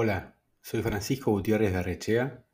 [0.00, 2.44] Hola, soy Francisco Gutiérrez de Arrechea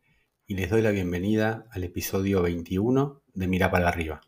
[0.46, 4.22] y les doy la bienvenida al episodio 21 de Mira para arriba.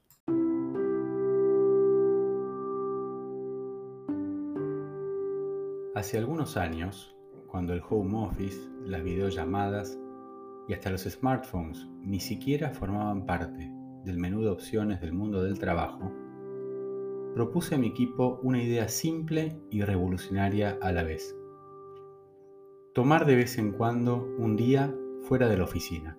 [5.94, 7.16] Hace algunos años,
[7.46, 9.98] cuando el home office, las videollamadas
[10.68, 13.72] y hasta los smartphones ni siquiera formaban parte
[14.04, 16.12] del menú de opciones del mundo del trabajo,
[17.34, 21.34] propuse a mi equipo una idea simple y revolucionaria a la vez
[22.96, 26.18] tomar de vez en cuando un día fuera de la oficina.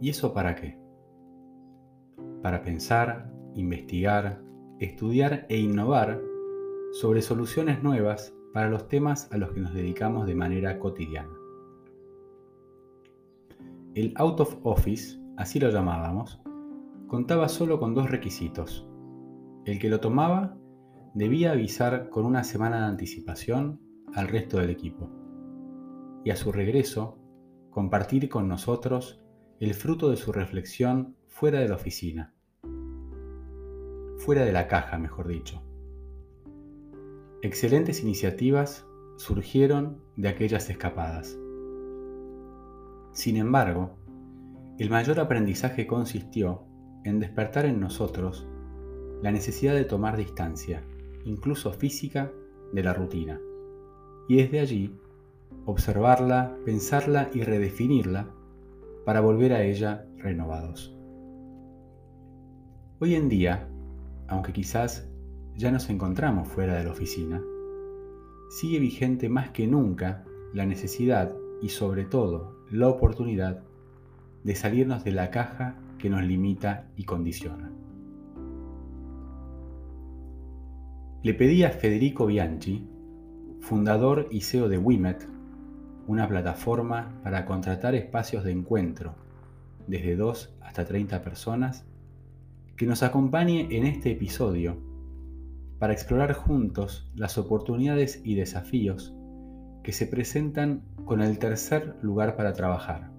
[0.00, 0.78] ¿Y eso para qué?
[2.40, 4.40] Para pensar, investigar,
[4.78, 6.22] estudiar e innovar
[6.92, 11.36] sobre soluciones nuevas para los temas a los que nos dedicamos de manera cotidiana.
[13.96, 16.40] El out of office, así lo llamábamos,
[17.08, 18.88] contaba solo con dos requisitos.
[19.64, 20.56] El que lo tomaba
[21.12, 25.10] debía avisar con una semana de anticipación al resto del equipo.
[26.24, 27.18] Y a su regreso,
[27.70, 29.22] compartir con nosotros
[29.60, 32.34] el fruto de su reflexión fuera de la oficina.
[34.18, 35.62] Fuera de la caja, mejor dicho.
[37.42, 38.84] Excelentes iniciativas
[39.16, 41.38] surgieron de aquellas escapadas.
[43.12, 43.96] Sin embargo,
[44.78, 46.64] el mayor aprendizaje consistió
[47.04, 48.46] en despertar en nosotros
[49.22, 50.84] la necesidad de tomar distancia,
[51.24, 52.30] incluso física,
[52.72, 53.40] de la rutina
[54.28, 54.94] y desde allí
[55.64, 58.30] observarla, pensarla y redefinirla
[59.04, 60.94] para volver a ella renovados.
[63.00, 63.68] Hoy en día,
[64.28, 65.08] aunque quizás
[65.56, 67.42] ya nos encontramos fuera de la oficina,
[68.50, 73.62] sigue vigente más que nunca la necesidad y sobre todo la oportunidad
[74.44, 77.72] de salirnos de la caja que nos limita y condiciona.
[81.22, 82.88] Le pedí a Federico Bianchi,
[83.68, 85.28] fundador y CEO de Wimet,
[86.06, 89.14] una plataforma para contratar espacios de encuentro
[89.86, 91.84] desde 2 hasta 30 personas,
[92.78, 94.78] que nos acompañe en este episodio
[95.78, 99.14] para explorar juntos las oportunidades y desafíos
[99.82, 103.10] que se presentan con el tercer lugar para trabajar.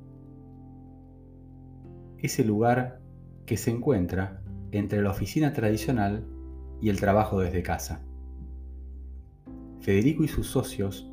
[2.17, 3.01] Ese lugar
[3.45, 4.41] que se encuentra
[4.71, 6.25] entre la oficina tradicional
[6.81, 8.08] y el trabajo desde casa.
[9.81, 11.09] Federico y sus socios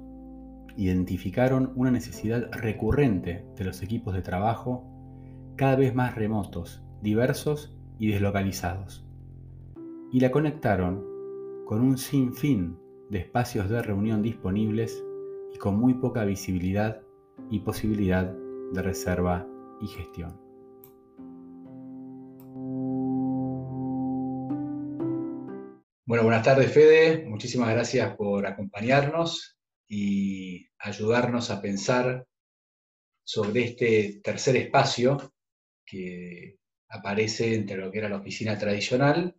[0.77, 4.85] identificaron una necesidad recurrente de los equipos de trabajo
[5.57, 9.07] cada vez más remotos, diversos y deslocalizados,
[10.13, 11.05] y la conectaron
[11.65, 12.79] con un sinfín
[13.11, 15.03] de espacios de reunión disponibles
[15.55, 17.01] y con muy poca visibilidad
[17.51, 18.35] y posibilidad
[18.73, 19.47] de reserva
[19.81, 20.46] y gestión.
[26.09, 29.59] Bueno, buenas tardes Fede, muchísimas gracias por acompañarnos
[29.89, 32.25] y ayudarnos a pensar
[33.25, 35.35] sobre este tercer espacio
[35.85, 36.59] que
[36.89, 39.35] aparece entre lo que era la oficina tradicional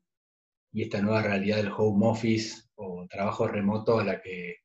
[0.74, 4.58] y esta nueva realidad del home office o trabajo remoto a la que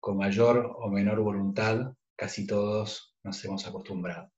[0.00, 4.30] con mayor o menor voluntad casi todos nos hemos acostumbrado.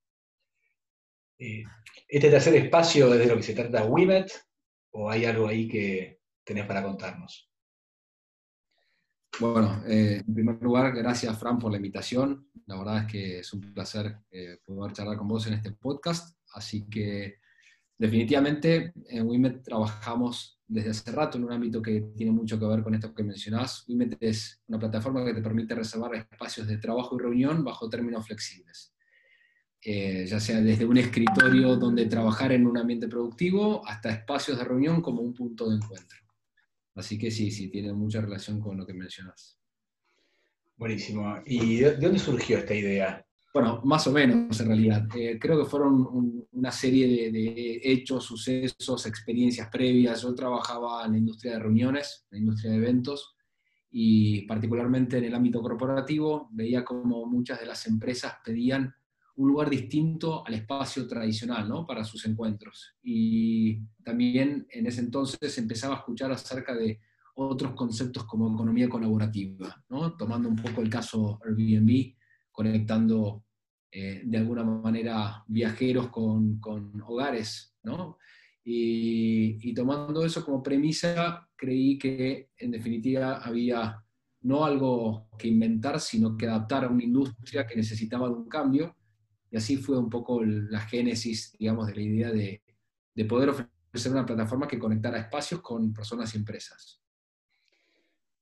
[1.40, 1.64] Eh,
[2.06, 4.30] ¿Este tercer espacio es de lo que se trata WIMET
[4.92, 6.15] o hay algo ahí que,
[6.46, 7.50] tenés para contarnos?
[9.38, 12.48] Bueno, eh, en primer lugar, gracias Fran por la invitación.
[12.66, 16.38] La verdad es que es un placer eh, poder charlar con vos en este podcast.
[16.54, 17.40] Así que
[17.98, 22.82] definitivamente en WIMET trabajamos desde hace rato en un ámbito que tiene mucho que ver
[22.82, 23.84] con esto que mencionás.
[23.88, 28.24] WIMET es una plataforma que te permite reservar espacios de trabajo y reunión bajo términos
[28.24, 28.94] flexibles.
[29.82, 34.64] Eh, ya sea desde un escritorio donde trabajar en un ambiente productivo hasta espacios de
[34.64, 36.25] reunión como un punto de encuentro.
[36.96, 39.58] Así que sí, sí, tiene mucha relación con lo que mencionas.
[40.76, 41.36] Buenísimo.
[41.44, 43.24] ¿Y de dónde surgió esta idea?
[43.52, 45.06] Bueno, más o menos en realidad.
[45.16, 50.22] Eh, creo que fueron una serie de, hechos, sucesos, experiencias previas.
[50.22, 53.36] Yo trabajaba en la industria de reuniones, en la industria de eventos,
[53.90, 58.94] y particularmente en el ámbito corporativo veía como muchas de las empresas pedían
[59.36, 61.86] un lugar distinto al espacio tradicional ¿no?
[61.86, 62.94] para sus encuentros.
[63.02, 67.00] Y también en ese entonces empezaba a escuchar acerca de
[67.34, 70.16] otros conceptos como economía colaborativa, ¿no?
[70.16, 72.14] tomando un poco el caso Airbnb,
[72.50, 73.44] conectando
[73.90, 77.74] eh, de alguna manera viajeros con, con hogares.
[77.82, 78.18] ¿no?
[78.68, 84.02] Y, tomando eso como premisa, creí que en definitiva había
[84.40, 88.96] no algo que inventar, sino que adaptar a una industria que necesitaba un cambio
[89.50, 92.62] y así fue un poco la génesis, digamos, de la idea de,
[93.28, 97.00] poder ofrecer una plataforma que conectara espacios con personas y empresas.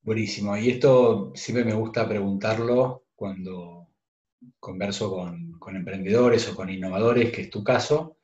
[0.03, 0.57] Buenísimo.
[0.57, 3.89] Y esto siempre me gusta preguntarlo cuando
[4.59, 8.19] converso con, emprendedores o con innovadores, que es tu caso,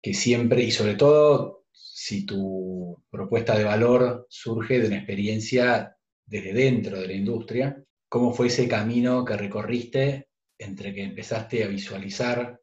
[0.00, 5.96] que siempre, y sobre todo si tu propuesta de valor surge de una experiencia
[6.26, 10.27] desde dentro de la industria, ¿cómo fue ese camino que recorriste
[10.58, 12.60] entre que empezaste a visualizar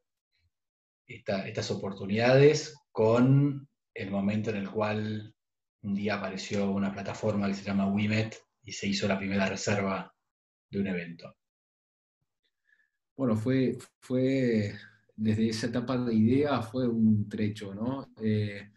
[1.06, 5.34] estas oportunidades con el momento en el cual
[5.82, 10.12] un día apareció una plataforma que se llama WeMet y se hizo la primera reserva
[10.68, 11.36] de un evento.
[13.16, 14.74] Bueno, fue, fue
[15.14, 18.12] desde esa etapa de idea fue un trecho, ¿no?
[18.20, 18.70] Eh,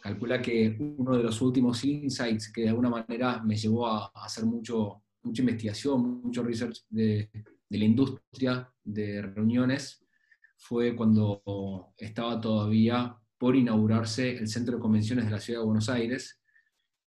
[0.00, 4.44] calcula que uno de los últimos insights que de alguna manera me llevó a, hacer
[4.44, 7.30] mucho, mucha investigación, mucho research de,
[7.68, 10.04] de la industria de reuniones
[10.56, 15.88] fue cuando estaba todavía por inaugurarse el Centro de Convenciones de la Ciudad de Buenos
[15.88, 16.40] Aires.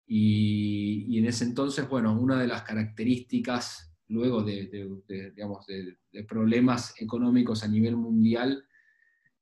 [0.06, 4.66] Y, en ese entonces, bueno, una de las características, luego de,
[5.34, 8.64] digamos, de, problemas económicos a nivel mundial,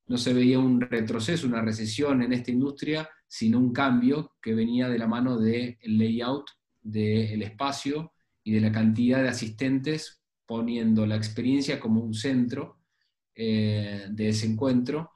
[0.07, 4.89] no se veía un retroceso, una recesión en esta industria, sino un cambio que venía
[4.89, 6.51] de la mano del layout
[6.83, 8.13] del espacio
[8.43, 12.79] y de la cantidad de asistentes, poniendo la experiencia como un centro
[13.35, 15.11] eh, de ese encuentro.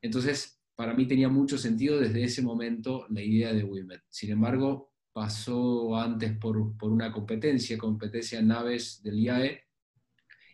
[0.00, 4.02] Entonces, para mí tenía mucho sentido desde ese momento la idea de WIMET.
[4.08, 9.60] Sin embargo, pasó antes por, una competencia, competencia en naves del IAE,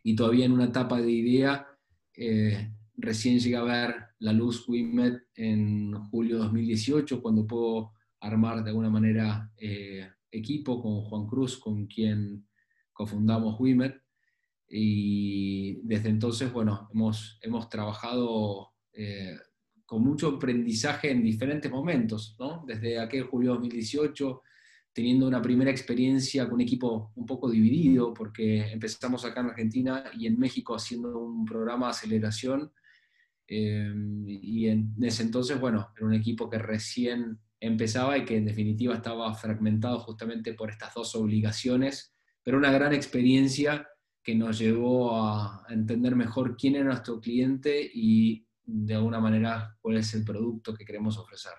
[0.03, 1.67] y todavía en una etapa de idea,
[2.15, 8.63] eh, recién llegué a ver la luz WIMET en julio de 2018, cuando puedo armar
[8.65, 12.47] de alguna manera eh, equipo con Juan Cruz, con quien
[12.93, 13.95] cofundamos WIMET,
[14.69, 19.37] y desde entonces, bueno, hemos, hemos trabajado eh,
[19.85, 22.65] con mucho aprendizaje en diferentes momentos, ¿no?
[22.67, 24.43] Desde aquel julio 2018,
[24.93, 30.05] teniendo una primera experiencia con un equipo un poco dividido, porque empezamos acá en Argentina
[30.19, 32.73] y en México haciendo un programa de aceleración,
[33.49, 33.93] eh,
[34.27, 38.95] y en ese entonces, bueno, era un equipo que recién empezaba y que en definitiva
[38.95, 43.87] estaba fragmentado justamente por estas dos obligaciones, pero una gran experiencia
[44.27, 49.99] que nos llevó a entender mejor quién era nuestro cliente y de alguna manera cuál
[49.99, 51.53] es el producto que queremos ofrecer.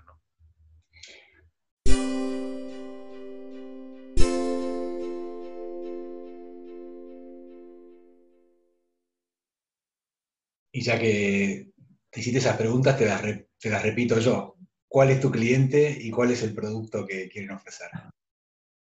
[10.74, 11.72] Y ya que
[12.10, 13.22] te hiciste esas preguntas, te las,
[13.58, 14.58] te las repito yo.
[14.90, 17.88] ¿Cuál es tu cliente y cuál es el producto que quieren ofrecer?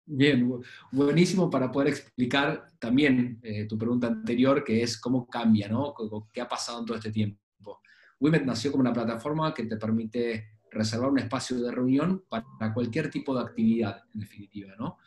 [0.07, 0.61] Bien,
[0.91, 5.95] buenísimo para poder explicar también eh, tu pregunta anterior, que es cómo cambia, ¿no?
[6.31, 7.81] ¿Qué ha pasado en todo este tiempo?
[8.19, 13.09] Wimet nació como una plataforma que te permite reservar un espacio de reunión para cualquier
[13.09, 14.97] tipo de actividad, en definitiva, ¿no?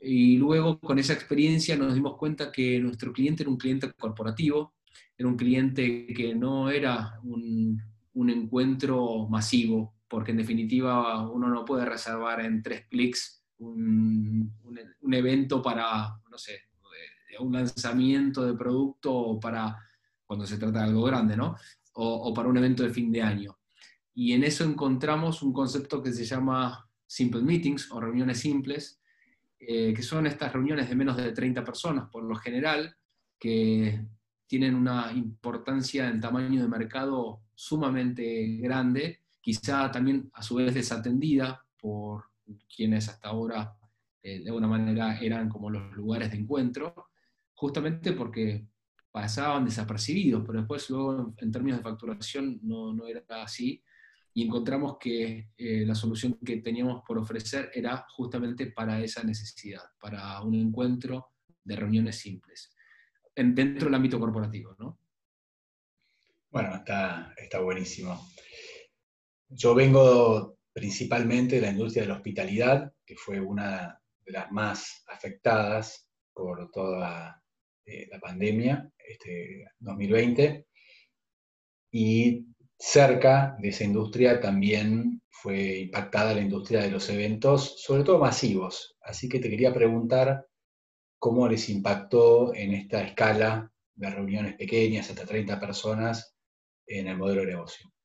[0.00, 4.74] Y luego con esa experiencia nos dimos cuenta que nuestro cliente era un cliente corporativo,
[5.18, 7.82] era un cliente que no era un,
[8.14, 14.52] un encuentro masivo, porque en definitiva uno no puede reservar en tres clics un,
[15.00, 16.60] un, evento para, no sé,
[17.40, 19.76] un lanzamiento de producto para
[20.24, 21.56] cuando se trata de algo grande, ¿no?
[21.96, 23.58] o, para un evento de fin de año.
[24.14, 29.00] Y en eso encontramos un concepto que se llama Simple Meetings o reuniones simples,
[29.58, 32.96] eh, que son estas reuniones de menos de 30 personas por lo general,
[33.38, 34.06] que
[34.46, 41.64] tienen una importancia en tamaño de mercado sumamente grande, quizá también a su vez desatendida
[41.78, 42.24] por
[42.74, 43.76] quienes hasta ahora
[44.22, 47.10] eh, de alguna manera eran como los lugares de encuentro,
[47.54, 48.66] justamente porque
[49.10, 53.82] pasaban desapercibidos, pero después luego en términos de facturación no, no era así
[54.34, 59.80] y encontramos que eh, la solución que teníamos por ofrecer era justamente para esa necesidad,
[59.98, 61.28] para un encuentro
[61.64, 62.74] de reuniones simples,
[63.34, 64.76] en, dentro del ámbito corporativo.
[64.78, 64.98] ¿no?
[66.50, 68.28] Bueno, está, está buenísimo.
[69.48, 76.06] Yo vengo principalmente la industria de la hospitalidad, que fue una de las más afectadas
[76.34, 77.42] por toda
[77.86, 80.66] eh, la pandemia, este 2020,
[81.92, 82.44] y
[82.78, 88.98] cerca de esa industria también fue impactada la industria de los eventos, sobre todo masivos.
[89.00, 90.46] Así que te quería preguntar
[91.18, 96.36] cómo les impactó en esta escala de reuniones pequeñas, hasta 30 personas,
[96.86, 97.95] en el modelo de negocio.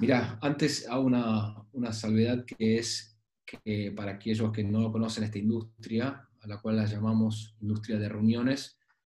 [0.00, 5.38] Mira, antes hago una, una salvedad que es que para aquellos que no conocen esta
[5.38, 8.78] industria, a la cual la llamamos industria de reuniones,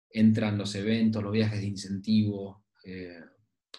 [0.09, 3.19] entran los eventos, los viajes de incentivo, eh,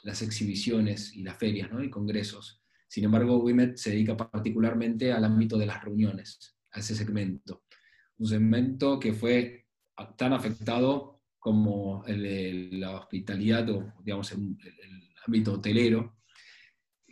[0.03, 1.83] las exhibiciones y las ferias ¿no?
[1.83, 2.63] y congresos.
[2.89, 7.65] Sin embargo, WIMET se dedica particularmente al ámbito de las reuniones, a ese segmento.
[8.19, 9.67] Un segmento que fue
[10.17, 14.57] tan afectado como el la hospitalidad o, digamos, el,
[15.27, 16.16] ámbito hotelero.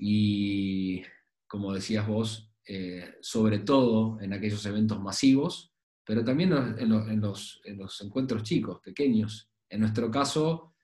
[0.06, 1.02] Y,
[1.46, 5.72] como decías vos, eh, sobre todo en aquellos eventos masivos,
[6.04, 7.62] pero también en los,
[8.02, 9.50] encuentros chicos, pequeños.
[9.66, 10.74] En nuestro caso,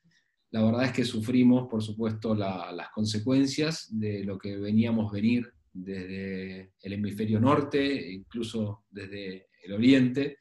[0.53, 6.73] la verdad es que sufrimos, por supuesto, las consecuencias de lo que veníamos venir desde
[6.81, 10.39] el hemisferio norte, incluso desde el oriente,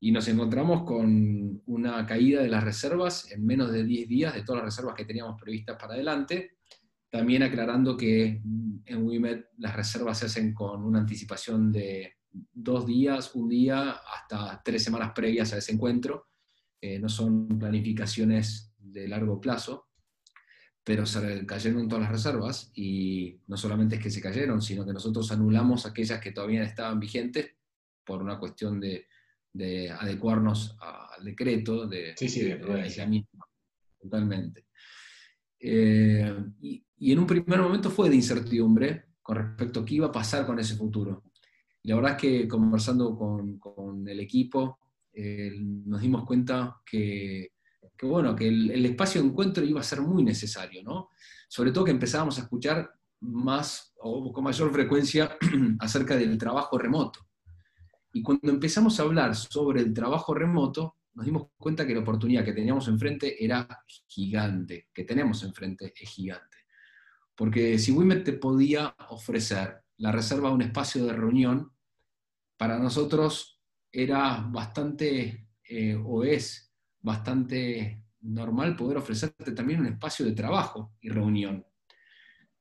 [0.00, 4.44] y nos encontramos con una caída de las reservas en menos de 10 días de
[4.44, 6.56] todas las reservas que teníamos previstas para adelante.
[7.12, 8.40] También aclarando que
[8.86, 14.62] en WIMED las reservas se hacen con una anticipación de dos días, un día, hasta
[14.64, 16.28] tres semanas previas a ese encuentro.
[16.80, 19.88] Eh, no son planificaciones de largo plazo,
[20.82, 24.94] pero se cayeron todas las reservas y no solamente es que se cayeron, sino que
[24.94, 27.50] nosotros anulamos aquellas que todavía estaban vigentes
[28.06, 29.06] por una cuestión de,
[29.90, 32.14] adecuarnos al decreto de,
[32.82, 33.36] aislamiento.
[34.00, 34.64] Totalmente.
[35.64, 40.08] Eh, y, y, en un primer momento fue de incertidumbre con respecto a qué iba
[40.08, 41.22] a pasar con ese futuro.
[41.82, 44.78] Y la verdad es que conversando con, con el equipo,
[45.12, 47.52] eh, nos dimos cuenta que,
[47.96, 51.10] que bueno, que el, espacio de encuentro iba a ser muy necesario, ¿no?
[51.48, 52.90] Sobre todo que empezábamos a escuchar
[53.20, 55.36] más o con mayor frecuencia
[55.78, 57.20] acerca del trabajo remoto.
[58.12, 62.44] Y cuando empezamos a hablar sobre el trabajo remoto, nos dimos cuenta que la oportunidad
[62.44, 63.66] que teníamos enfrente era
[64.06, 66.58] gigante, que tenemos enfrente es gigante.
[67.34, 71.72] Porque si Wimet te podía ofrecer la reserva de un espacio de reunión,
[72.56, 80.32] para nosotros era bastante, eh, o es bastante normal poder ofrecerte también un espacio de
[80.32, 81.66] trabajo y reunión.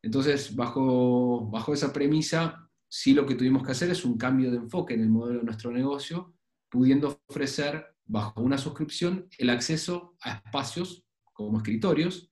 [0.01, 4.57] Entonces, bajo, bajo esa premisa, sí lo que tuvimos que hacer es un cambio de
[4.57, 6.33] enfoque en el modelo de nuestro negocio,
[6.69, 12.29] pudiendo ofrecer bajo una suscripción el acceso a espacios como escritorios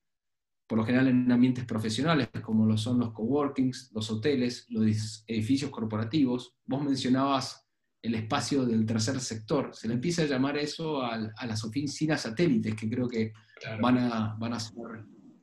[0.67, 5.71] por lo general en ambientes profesionales, como lo son los coworkings, los hoteles, los edificios
[5.71, 6.53] corporativos.
[6.63, 7.65] Vos mencionabas
[8.03, 9.71] el espacio del tercer sector.
[9.73, 13.33] Se le empieza a llamar eso a, las oficinas satélites, que creo que
[13.81, 14.75] van, a, van a ser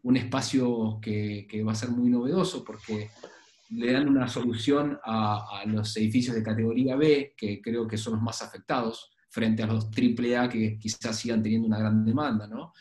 [0.03, 3.11] un espacio que, va a ser muy novedoso porque
[3.71, 8.13] le dan una solución a, a, los edificios de categoría B, que creo que son
[8.13, 12.73] los más afectados, frente a los AAA que quizás sigan teniendo una gran demanda, ¿no?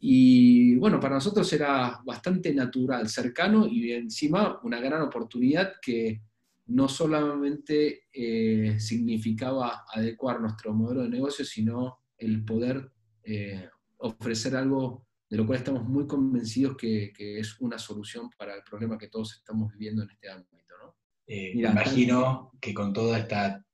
[0.00, 6.22] Y bueno, para nosotros era bastante natural, cercano y encima una gran oportunidad que
[6.66, 12.92] no solamente eh, significaba adecuar nuestro modelo de negocio, sino el poder
[13.24, 18.62] eh, ofrecer algo de lo cual estamos muy convencidos que, es una solución para el
[18.62, 20.74] problema que todos estamos viviendo en este ámbito.
[20.82, 20.96] ¿no?
[21.26, 23.64] Eh, imagino que con toda esta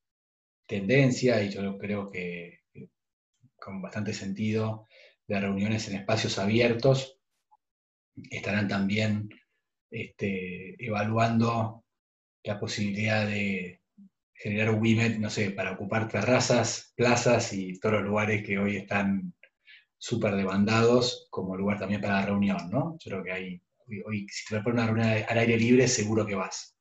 [0.67, 2.61] tendencia, y yo creo que
[3.57, 4.87] con bastante sentido,
[5.27, 7.19] de reuniones en espacios abiertos,
[8.31, 9.31] estarán también
[9.91, 11.85] este, evaluando
[12.43, 13.81] la posibilidad de
[14.35, 18.77] generar un WIMET, no sé, para ocupar terrazas, plazas y todos los lugares que hoy
[18.77, 19.33] están
[19.97, 22.99] súper demandados como lugar también para la reunión, ¿no?
[22.99, 23.63] Yo creo que hay,
[24.05, 26.77] hoy, si te vas a poner una reunión al aire libre, seguro que vas.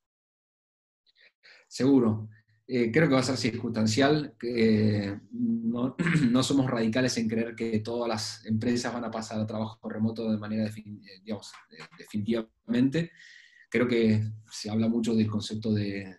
[1.68, 2.28] Seguro.
[2.76, 4.34] Eh, creo que va a ser circunstancial.
[4.40, 5.96] que no,
[6.32, 10.32] no, somos radicales en creer que todas las empresas van a pasar a trabajo remoto
[10.32, 11.52] de manera eh, digamos,
[12.00, 13.12] definitivamente.
[13.70, 16.18] Creo que se habla mucho del concepto de,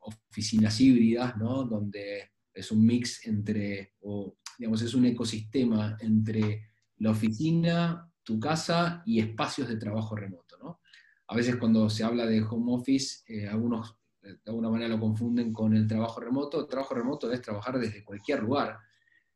[0.00, 1.64] oficinas híbridas, ¿no?
[1.64, 6.68] donde es un mix entre, o digamos, es un ecosistema entre
[6.98, 10.58] la oficina, tu casa y espacios de trabajo remoto.
[10.58, 10.80] ¿no?
[11.28, 13.97] A veces cuando se habla de home office, eh, algunos
[14.34, 16.60] de alguna manera lo confunden con el trabajo remoto.
[16.60, 18.78] El trabajo remoto es trabajar desde cualquier lugar.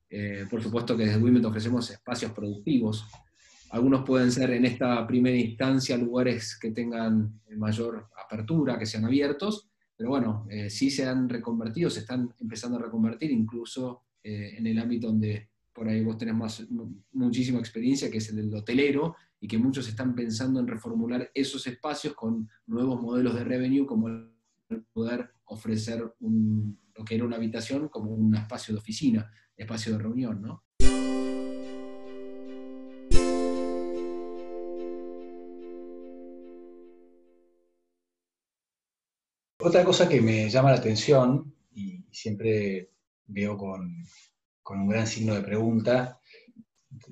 [0.09, 3.07] Eh, por supuesto que desde Women ofrecemos espacios productivos.
[3.71, 9.71] Algunos pueden ser en esta primera instancia lugares que tengan mayor apertura, que sean abiertos,
[9.97, 14.67] pero bueno, eh, sí se han reconvertido, se están empezando a reconvertir incluso eh, en
[14.67, 16.67] el ámbito donde por ahí vos tenés más,
[17.13, 21.67] muchísima experiencia, que es el del hotelero, y que muchos están pensando en reformular esos
[21.67, 24.09] espacios con nuevos modelos de revenue como
[24.93, 30.43] poder ofrecer lo que era una habitación como un espacio de oficina, espacio de reunión,
[30.43, 30.65] ¿no?
[39.65, 42.91] Otra cosa que me llama la atención, y siempre
[43.27, 44.05] veo con,
[44.61, 46.21] con un gran signo de pregunta,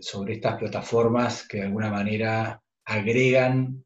[0.01, 3.85] sobre estas plataformas que de alguna manera agregan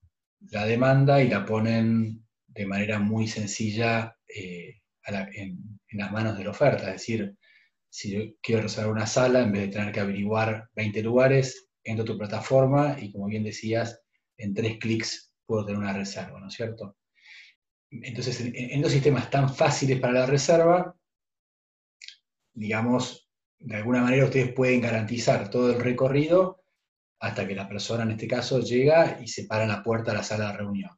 [0.50, 2.24] la demanda y la ponen
[2.54, 6.87] de manera muy sencilla eh, en, las manos de la oferta.
[6.87, 7.37] Es decir,
[7.88, 12.02] si yo quiero reservar una sala, en vez de tener que averiguar 20 lugares, entro
[12.02, 14.02] a tu plataforma y como bien decías,
[14.37, 16.96] en tres clics puedo tener una reserva, ¿no es cierto?
[17.90, 20.96] Entonces, en, en los sistemas tan fáciles para la reserva,
[22.52, 26.64] digamos, de alguna manera ustedes pueden garantizar todo el recorrido
[27.20, 30.18] hasta que la persona, en este caso, llega y se para en la puerta de
[30.18, 30.90] la sala de reunión,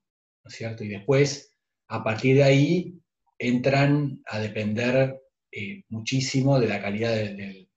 [0.46, 0.84] ¿no es cierto?
[0.84, 1.52] Y después,
[1.88, 2.94] a partir de ahí,
[3.36, 7.68] entran a depender eh, muchísimo de la calidad del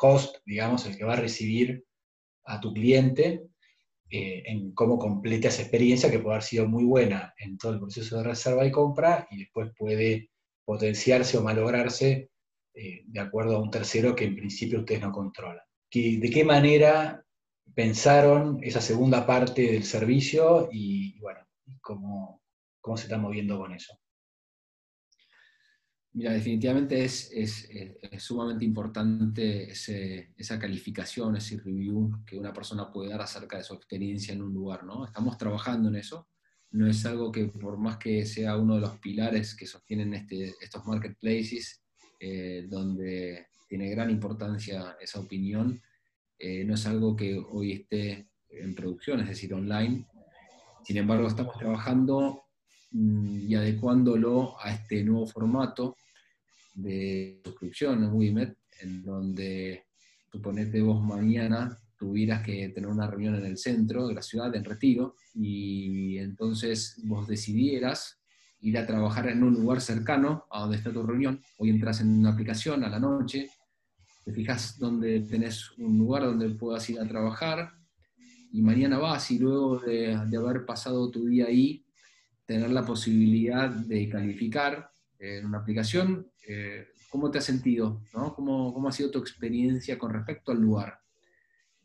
[0.00, 1.84] host, digamos, el que va a recibir
[2.44, 3.44] a tu cliente,
[4.10, 7.78] eh, en cómo completa esa experiencia que puede haber sido muy buena en todo el
[7.78, 10.30] proceso de reserva y compra y después puede
[10.64, 12.30] potenciarse o malograrse
[12.74, 15.64] eh, de acuerdo a un tercero que en principio ustedes no controlan.
[15.94, 17.24] ¿De qué manera
[17.74, 21.42] pensaron esa segunda parte del servicio y, bueno,
[21.80, 22.42] cómo,
[22.80, 23.98] cómo se están moviendo con eso?
[26.14, 27.30] Mira, definitivamente es,
[28.18, 34.34] sumamente importante esa calificación, ese review que una persona puede dar acerca de su experiencia
[34.34, 35.06] en un lugar, ¿no?
[35.06, 36.28] Estamos trabajando en eso.
[36.72, 40.54] No es algo que por más que sea uno de los pilares que sostienen este,
[40.60, 41.82] estos marketplaces,
[42.20, 45.80] eh, donde tiene gran importancia esa opinión,
[46.38, 50.06] eh, no es algo que hoy esté en producción, es decir, online.
[50.84, 52.44] Sin embargo, estamos trabajando
[52.90, 55.96] mm, y adecuándolo a este nuevo formato
[56.74, 59.86] de suscripción en Wimet, en donde
[60.30, 64.64] suponete vos mañana tuvieras que tener una reunión en el centro de la ciudad, en
[64.64, 68.20] Retiro, y entonces vos decidieras
[68.60, 71.40] ir a trabajar en un lugar cercano a donde está tu reunión.
[71.58, 73.50] Hoy entras en una aplicación a la noche,
[74.24, 77.72] te fijas dónde tenés un lugar donde puedas ir a trabajar,
[78.52, 81.84] y mañana vas y luego de, haber pasado tu día ahí,
[82.44, 88.02] tener la posibilidad de calificar en una aplicación, eh, ¿cómo te has sentido?
[88.12, 88.34] ¿no?
[88.34, 91.00] ¿Cómo, ¿Cómo, ha sido tu experiencia con respecto al lugar?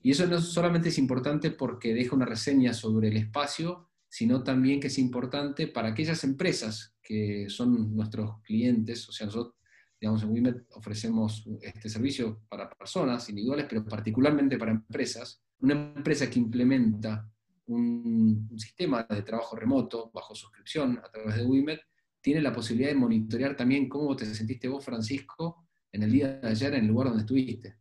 [0.01, 4.79] Y eso no solamente es importante porque deja una reseña sobre el espacio, sino también
[4.79, 9.55] que es importante para aquellas empresas que son nuestros clientes, o sea, nosotros,
[9.99, 15.41] digamos, en WIMET ofrecemos este servicio para personas individuales, pero particularmente para empresas.
[15.59, 17.29] Una empresa que implementa
[17.67, 21.81] un, un sistema de trabajo remoto bajo suscripción a través de WIMET
[22.21, 26.47] tiene la posibilidad de monitorear también cómo te sentiste vos, Francisco, en el día de
[26.47, 27.77] ayer en el lugar donde estuviste.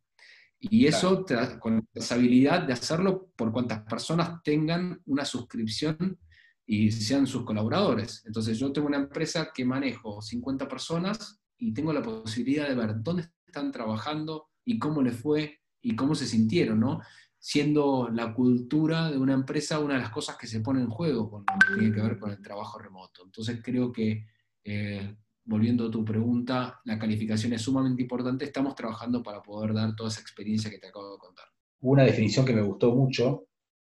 [0.59, 6.19] Y eso te da con la habilidad de hacerlo por cuantas personas tengan una suscripción
[6.65, 8.23] y sean sus colaboradores.
[8.27, 12.95] Entonces yo tengo una empresa que manejo 50 personas y tengo la posibilidad de ver
[13.03, 17.01] dónde están trabajando y cómo les fue y cómo se sintieron, ¿no?
[17.49, 21.31] Siendo la cultura de una empresa una de las cosas que se pone en juego
[21.31, 23.23] con lo que tiene que ver con el trabajo remoto.
[23.25, 24.27] Entonces creo que
[24.65, 28.45] eh, volviendo a tu pregunta, la calificación es sumamente importante.
[28.45, 31.45] Estamos trabajando para poder dar toda esa experiencia que te acabo de contar.
[31.83, 33.47] Una definición que me gustó mucho,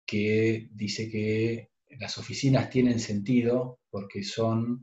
[0.04, 4.82] que dice que las oficinas tienen sentido porque son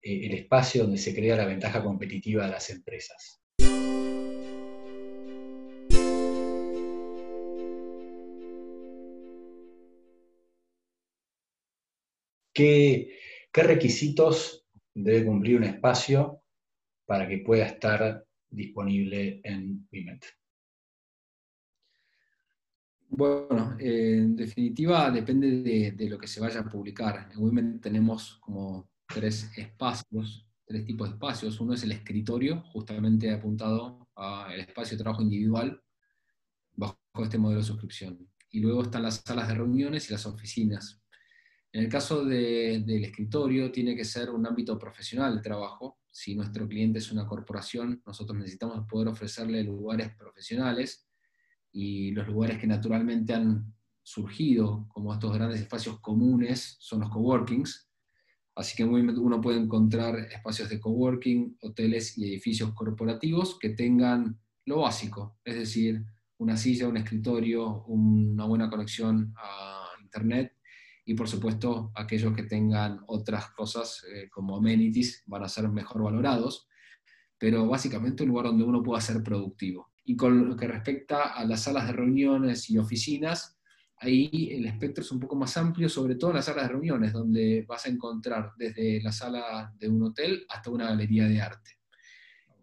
[0.00, 3.37] eh, el espacio donde se crea la ventaja competitiva de las empresas.
[12.58, 13.14] ¿Qué,
[13.52, 16.42] requisitos debe cumplir un espacio
[17.06, 20.24] para que pueda estar disponible en Wimet?
[23.10, 27.30] Bueno, en definitiva depende de, lo que se vaya a publicar.
[27.32, 31.60] En Wimet tenemos como tres espacios, tres tipos de espacios.
[31.60, 35.80] Uno es el escritorio, justamente apuntado al espacio de trabajo individual
[36.74, 38.28] bajo este modelo de suscripción.
[38.50, 40.97] Y luego están las salas de reuniones y las oficinas,
[41.72, 45.98] en el caso del escritorio, tiene que ser un ámbito profesional de trabajo.
[46.10, 51.06] Si nuestro cliente es una corporación, nosotros necesitamos poder ofrecerle lugares profesionales
[51.70, 57.90] y los lugares que naturalmente han surgido como estos grandes espacios comunes son los coworkings.
[58.54, 64.80] Así que uno puede encontrar espacios de coworking, hoteles y edificios corporativos que tengan lo
[64.80, 66.04] básico, es decir,
[66.38, 70.57] una silla, un escritorio, una buena conexión a Internet
[71.08, 76.02] y por supuesto aquellos que tengan otras cosas eh, como amenities van a ser mejor
[76.02, 76.68] valorados,
[77.38, 79.90] pero básicamente un lugar donde uno pueda ser productivo.
[80.04, 83.58] Y con lo que respecta a las salas de reuniones y oficinas,
[83.96, 87.14] ahí el espectro es un poco más amplio, sobre todo en las salas de reuniones,
[87.14, 91.70] donde vas a encontrar desde la sala de un hotel hasta una galería de arte.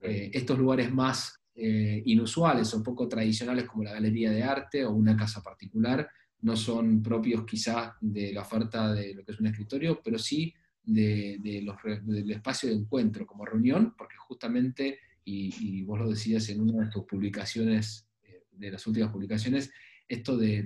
[0.02, 4.92] Eh, estos lugares más eh, inusuales o poco tradicionales como la galería de arte o
[4.92, 6.08] una casa particular,
[6.46, 10.54] no son propios quizás de la oferta de lo que es un escritorio, pero sí
[10.84, 16.86] de, del espacio de encuentro como reunión, porque justamente, y, vos lo decías en una
[16.86, 19.72] de tus publicaciones, eh, de las últimas publicaciones,
[20.08, 20.64] esto de,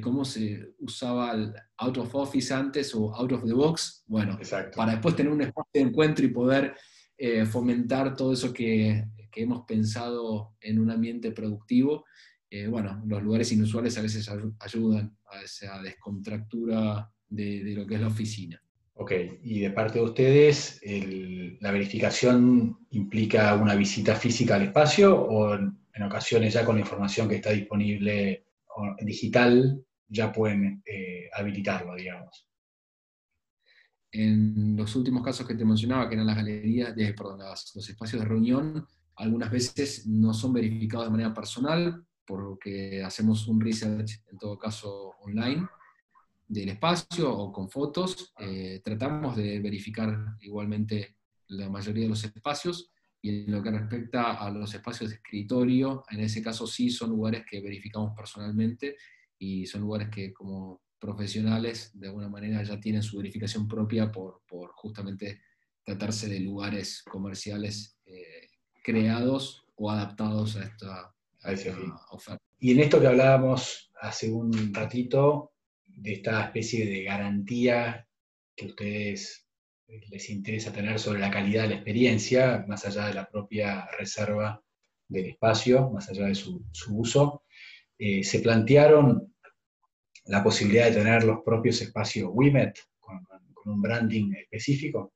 [0.00, 4.38] cómo se usaba el out of office antes o out of the box, bueno,
[4.74, 6.74] para después tener un espacio de encuentro y poder
[7.18, 12.06] eh, fomentar todo eso que, que, hemos pensado en un ambiente productivo.
[12.52, 18.00] Eh, bueno, los lugares inusuales a veces ayudan a esa descontractura de, lo que es
[18.00, 18.60] la oficina.
[18.94, 19.12] Ok,
[19.44, 20.80] y de parte de ustedes,
[21.60, 27.28] ¿la verificación implica una visita física al espacio o en, ocasiones ya con la información
[27.28, 28.46] que está disponible
[29.02, 32.48] digital ya pueden eh, habilitarlo, digamos?
[34.10, 38.20] En los últimos casos que te mencionaba, que eran las galerías, de, perdón, los espacios
[38.20, 38.86] de reunión,
[39.16, 45.14] algunas veces no son verificados de manera personal, porque hacemos un research, en todo caso,
[45.22, 45.66] online,
[46.46, 48.32] del espacio o con fotos.
[48.38, 51.16] Eh, tratamos de verificar igualmente
[51.48, 56.04] la mayoría de los espacios y en lo que respecta a los espacios de escritorio,
[56.08, 58.96] en ese caso sí son lugares que verificamos personalmente
[59.36, 64.42] y son lugares que como profesionales de alguna manera ya tienen su verificación propia por,
[64.46, 65.40] por justamente
[65.82, 68.46] tratarse de lugares comerciales eh,
[68.84, 71.14] creados o adaptados a esta,
[72.10, 72.42] oferta.
[72.58, 75.52] Y en esto que hablábamos hace un ratito,
[76.00, 78.06] de esta especie de garantía
[78.56, 79.46] que a ustedes
[80.08, 84.62] les interesa tener sobre la calidad de la experiencia, más allá de la propia reserva
[85.08, 87.44] del espacio, más allá de su, uso.
[87.98, 89.34] Eh, se plantearon
[90.26, 93.26] la posibilidad de tener los propios espacios WIMET con,
[93.66, 95.12] un branding específico.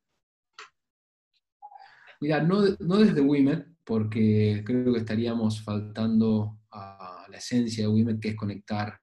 [2.20, 8.20] Mira, no, no desde WIMET, porque creo que estaríamos faltando a la esencia de WIMET,
[8.20, 9.00] que es conectar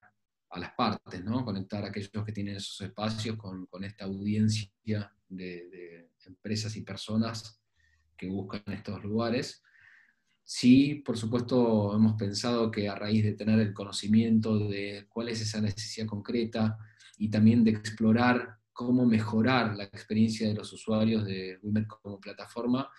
[0.51, 1.45] a las partes, ¿no?
[1.45, 7.61] conectar a aquellos que tienen esos espacios con, esta audiencia de, empresas y personas
[8.15, 9.63] que buscan estos lugares.
[10.43, 15.41] Sí, por supuesto, hemos pensado que a raíz de tener el conocimiento de cuál es
[15.41, 16.77] esa necesidad concreta
[17.17, 22.89] y también de explorar cómo mejorar la experiencia de los usuarios de Wimet como plataforma,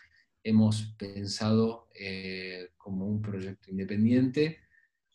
[0.45, 4.59] hemos pensado eh, como un proyecto independiente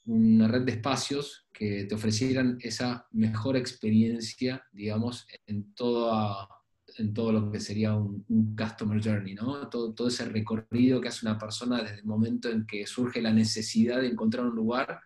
[0.07, 6.49] una red de espacios que te ofrecieran esa mejor experiencia, digamos, en, todo
[6.97, 9.67] en todo lo que sería un, customer journey, ¿no?
[9.69, 13.33] Todo, todo, ese recorrido que hace una persona desde el momento en que surge la
[13.33, 15.01] necesidad de encontrar un lugar,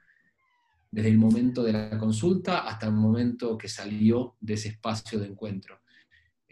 [0.91, 5.27] desde el momento de la consulta hasta el momento que salió de ese espacio de
[5.27, 5.80] encuentro.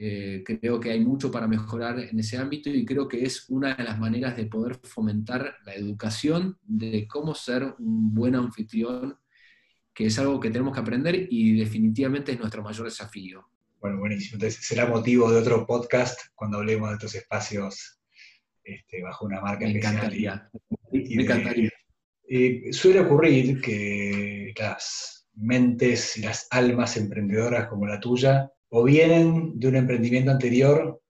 [0.02, 3.76] Eh, creo que hay mucho para mejorar en ese ámbito y creo que es una
[3.76, 9.20] de las maneras de poder fomentar la educación de cómo ser un buen anfitrión,
[9.94, 13.50] que es algo que tenemos que aprender y definitivamente es nuestro mayor desafío.
[13.82, 14.36] Bueno, buenísimo.
[14.36, 18.00] Entonces será motivo de otro podcast cuando hablemos de estos espacios
[18.64, 20.50] este, bajo una marca Me encantaría.
[20.94, 21.72] Me encantaría.
[22.26, 29.60] Eh, suele ocurrir que las mentes y las almas emprendedoras como la tuya o vienen
[29.60, 31.02] de un emprendimiento anterior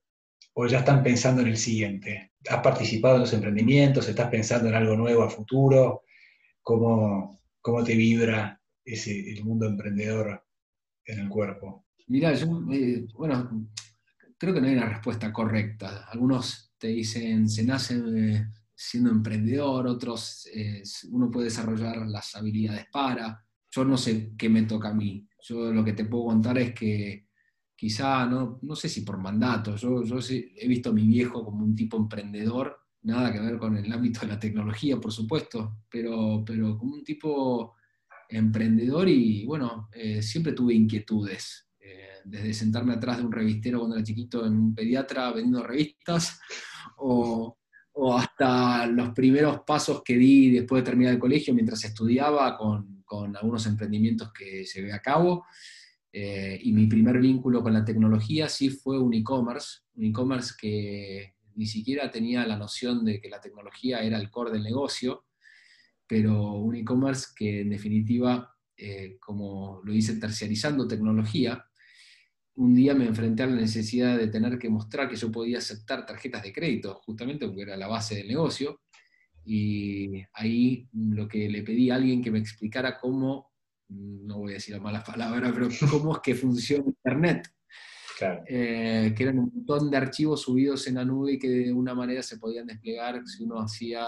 [0.54, 2.34] o ya están pensando en el siguiente.
[2.50, 4.08] ¿Has participado en los emprendimientos?
[4.08, 6.04] ¿Estás pensando en algo nuevo a futuro?
[6.62, 10.44] ¿Cómo, cómo te vibra ese, el mundo emprendedor
[11.06, 11.86] en el cuerpo?
[12.08, 13.68] Mira, yo, eh, bueno,
[14.38, 16.06] creo que no hay una respuesta correcta.
[16.10, 22.88] Algunos te dicen, se nace eh, siendo emprendedor, otros, eh, uno puede desarrollar las habilidades
[22.92, 23.46] para.
[23.72, 25.28] Yo no sé qué me toca a mí.
[25.42, 27.29] Yo lo que te puedo contar es que
[27.80, 31.64] quizá, no, no sé si por mandato, yo, yo he visto a mi viejo como
[31.64, 36.44] un tipo emprendedor, nada que ver con el ámbito de la tecnología, por supuesto, pero,
[36.46, 37.76] pero como un tipo
[38.28, 43.96] emprendedor y bueno, eh, siempre tuve inquietudes, eh, desde sentarme atrás de un revistero cuando
[43.96, 46.38] era chiquito en un pediatra vendiendo revistas,
[46.98, 47.58] o,
[47.94, 53.04] o hasta los primeros pasos que di después de terminar el colegio mientras estudiaba con,
[53.06, 55.46] con algunos emprendimientos que llevé a cabo.
[56.12, 61.36] Eh, y mi primer vínculo con la tecnología sí fue un e-commerce, un e-commerce que
[61.56, 65.26] ni siquiera tenía la noción de que la tecnología era el core del negocio,
[66.08, 71.64] pero un e-commerce que en definitiva, eh, como lo hice terciarizando tecnología,
[72.56, 76.06] un día me enfrenté a la necesidad de tener que mostrar que yo podía aceptar
[76.06, 78.82] tarjetas de crédito, justamente porque era la base del negocio,
[79.46, 83.49] y ahí lo que le pedí a alguien que me explicara cómo
[83.90, 87.52] no voy a decir la mala palabra, pero cómo es que funciona Internet.
[88.48, 91.94] Eh, que eran un montón de archivos subidos en la nube y que de una
[91.94, 94.08] manera se podían desplegar si uno hacía,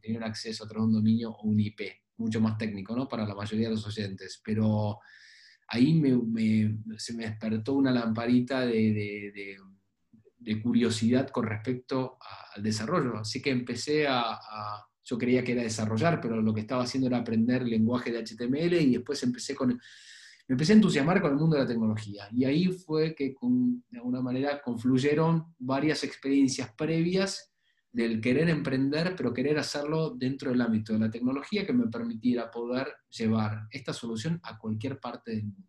[0.00, 1.80] tenía un acceso a través de un dominio o un IP.
[2.18, 3.08] mucho más técnico, ¿no?
[3.08, 4.98] Para la mayoría de los oyentes, pero
[5.68, 6.02] ahí
[6.98, 9.56] se me despertó una lamparita de,
[10.62, 12.18] curiosidad con respecto
[12.54, 13.18] al desarrollo.
[13.18, 14.38] Así que empecé a,
[15.06, 18.74] yo creía que era desarrollar, pero lo que estaba haciendo era aprender lenguaje de HTML
[18.74, 19.78] y después empecé con, me
[20.48, 22.28] empecé a entusiasmar con el mundo de la tecnología.
[22.32, 27.52] Y ahí fue que de alguna manera confluyeron varias experiencias previas
[27.92, 32.50] del querer emprender, pero querer hacerlo dentro del ámbito de la tecnología que me permitiera
[32.50, 35.68] poder llevar esta solución a cualquier parte del mundo.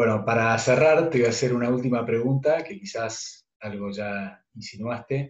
[0.00, 5.28] Bueno, para cerrar, te voy a hacer una última pregunta, que quizás algo ya insinuaste,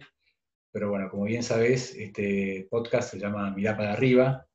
[0.71, 4.47] pero bueno, como bien sabes, este podcast se llama Mirá para arriba,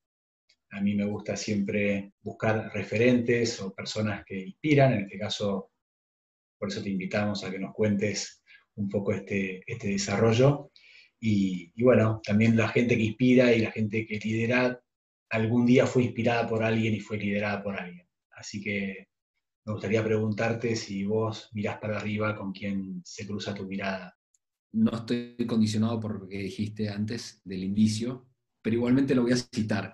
[0.71, 5.73] a mí me gusta siempre buscar referentes o personas que inspiran, en este caso,
[6.59, 8.43] por eso te invitamos a que nos cuentes
[8.77, 10.71] un poco este, este desarrollo.
[11.21, 14.81] Y, bueno, también la gente que inspira y la gente que lidera,
[15.29, 18.09] algún día fue inspirada por alguien y fue liderada por alguien.
[18.31, 19.09] Así que
[19.67, 24.17] me gustaría preguntarte si vos mirás para arriba con quién se cruza tu mirada.
[24.73, 28.29] No estoy condicionado por lo que dijiste antes del indicio,
[28.63, 29.93] pero igualmente lo voy a citar.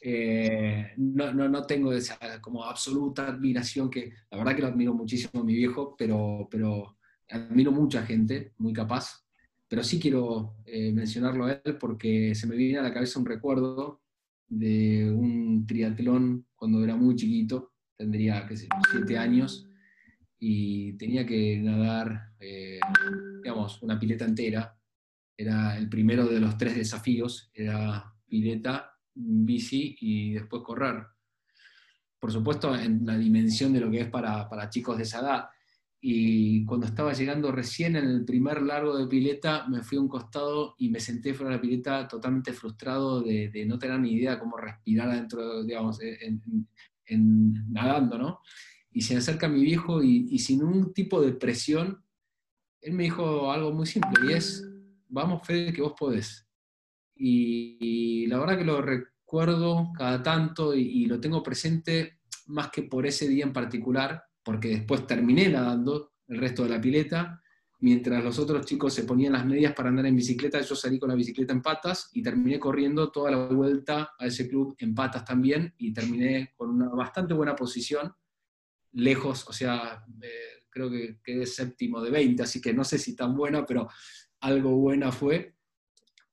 [0.00, 4.94] Eh, no, no, no, tengo esa como absoluta admiración, que la verdad que lo admiro
[4.94, 6.96] muchísimo mi viejo, pero, pero
[7.28, 9.24] admiro mucha gente muy capaz,
[9.66, 13.26] pero sí quiero eh, mencionarlo a él porque se me viene a la cabeza un
[13.26, 14.00] recuerdo
[14.46, 19.68] de un triatlón cuando era muy chiquito, tendría, qué sé, siete años,
[20.38, 22.78] y tenía que nadar, eh,
[23.42, 24.78] digamos, una pileta entera.
[25.36, 31.04] Era el primero de los tres desafíos, era pileta bici y después correr.
[32.18, 35.48] Por supuesto, en la dimensión de lo que es para, chicos de esa edad.
[36.00, 40.08] Y cuando estaba llegando recién en el primer largo de pileta, me fui a un
[40.08, 44.38] costado y me senté fuera de la pileta totalmente frustrado de, no tener ni idea
[44.38, 46.40] cómo respirar adentro, digamos, en,
[47.10, 48.40] nadando, ¿no?
[48.90, 52.02] Y se acerca mi viejo y, y, sin un tipo de presión,
[52.80, 54.64] él me dijo algo muy simple y es,
[55.08, 56.48] vamos Fede, que vos podés.
[57.14, 63.06] Y, la verdad que lo recuerdo cada tanto y, lo tengo presente más que por
[63.06, 67.42] ese día en particular, porque después terminé nadando el resto de la pileta,
[67.80, 71.08] mientras los otros chicos se ponían las medias para andar en bicicleta, yo salí con
[71.08, 75.24] la bicicleta en patas y terminé corriendo toda la vuelta a ese club en patas
[75.24, 78.12] también y terminé con una bastante buena posición,
[78.92, 83.14] lejos, o sea, eh, creo que quedé séptimo de 20, así que no sé si
[83.14, 83.88] tan buena, pero
[84.40, 85.54] algo buena fue.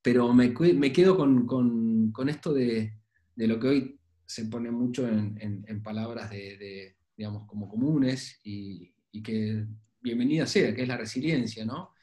[0.02, 0.54] Pero me,
[0.94, 2.94] quedo con, esto de,
[3.36, 9.66] lo que hoy se pone mucho en, palabras de, digamos, como comunes y, que
[10.06, 11.96] bienvenida sea, que es la resiliencia, ¿no?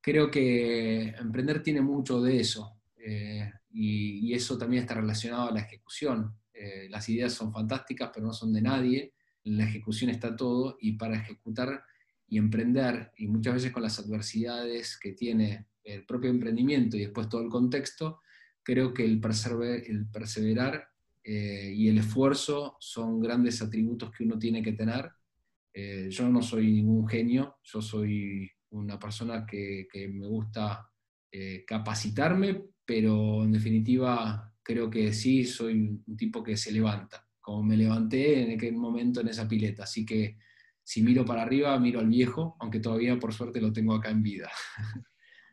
[0.00, 5.60] Creo que emprender tiene mucho de eso eh, y, eso también está relacionado a la
[5.60, 6.34] ejecución.
[6.54, 9.12] Eh, las ideas son fantásticas, pero no son de nadie,
[9.44, 11.84] en la ejecución está todo y para ejecutar
[12.26, 17.28] y emprender, y muchas veces con las adversidades que tiene el propio emprendimiento y después
[17.28, 18.20] todo el contexto,
[18.62, 20.88] creo que el, perseverar
[21.22, 25.10] eh, y el esfuerzo son grandes atributos que uno tiene que tener.
[25.76, 30.88] Eh, yo no soy ningún genio, yo soy una persona que, me gusta
[31.32, 37.64] eh, capacitarme, pero en definitiva creo que sí soy un tipo que se levanta, como
[37.64, 39.82] me levanté en aquel momento en esa pileta.
[39.82, 40.38] Así que
[40.84, 44.22] si miro para arriba, miro al viejo, aunque todavía por suerte lo tengo acá en
[44.22, 44.50] vida.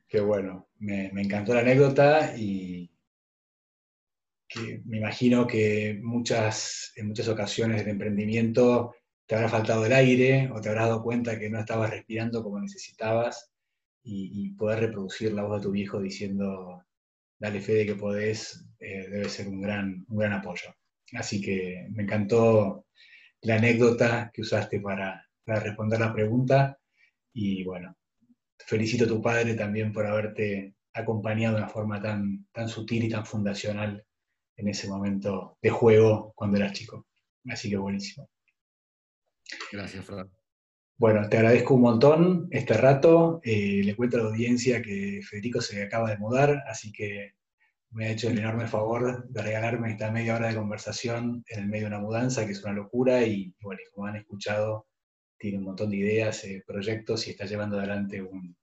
[0.08, 2.92] Qué bueno, me, encantó la anécdota y
[4.86, 8.94] me imagino que muchas, en muchas ocasiones del emprendimiento
[9.32, 12.60] te habrá faltado el aire o te habrás dado cuenta que no estabas respirando como
[12.60, 13.50] necesitabas
[14.04, 16.84] y, poder reproducir la voz de tu viejo diciendo,
[17.40, 20.76] dale fe de que podés, eh, debe ser un gran, un gran apoyo.
[21.14, 22.88] Así que me encantó
[23.44, 26.78] la anécdota que usaste para, para responder la pregunta
[27.32, 27.96] y bueno,
[28.58, 33.10] felicito a tu padre también por haberte acompañado de una forma tan, tan sutil y
[33.10, 34.06] tan fundacional
[34.58, 37.08] en ese momento de juego cuando eras chico.
[37.46, 38.30] Así que buenísimo.
[39.72, 40.30] Gracias, Fran.
[40.98, 43.42] Bueno, te agradezco un montón este rato.
[43.44, 47.34] Eh, le cuento a la audiencia que Federico se acaba de mudar, así que
[47.90, 51.68] me ha hecho el enorme favor de regalarme esta media hora de conversación en el
[51.68, 54.88] medio de una mudanza, que es una locura, y, bueno, como han escuchado,
[55.38, 58.56] tiene un montón de ideas, eh, proyectos y está llevando adelante un,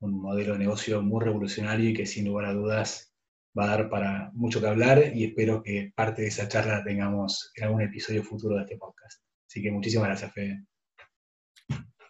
[0.00, 3.14] un modelo de negocio muy revolucionario y que sin lugar a dudas
[3.56, 6.84] va a dar para mucho que hablar y espero que parte de esa charla la
[6.84, 9.27] tengamos en algún episodio futuro de este podcast.
[9.48, 10.66] Así que muchísimas gracias, Fede.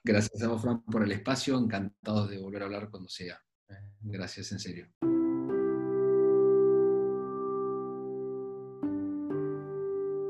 [0.05, 1.57] Gracias a vos, Fran, por el espacio.
[1.57, 3.39] Encantados de volver a hablar cuando sea.
[4.01, 4.89] Gracias, en serio.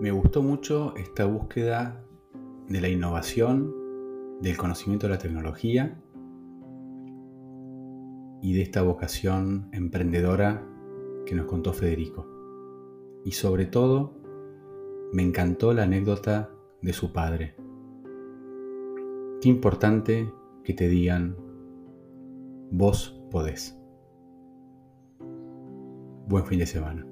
[0.00, 2.04] Me gustó mucho esta búsqueda
[2.68, 3.74] de la innovación,
[4.42, 5.98] del conocimiento de la tecnología
[8.42, 10.62] y de esta vocación emprendedora
[11.24, 12.28] que nos contó Federico.
[13.24, 14.14] Y sobre todo,
[15.12, 16.50] me encantó la anécdota
[16.82, 17.56] de su padre.
[19.40, 20.32] Qué importante
[20.64, 21.36] que te digan,
[22.70, 23.78] vos podés.
[26.26, 27.06] Buen fin de semana.